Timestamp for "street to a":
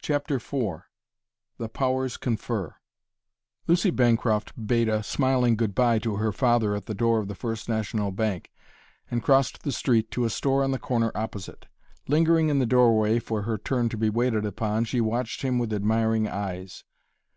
9.70-10.30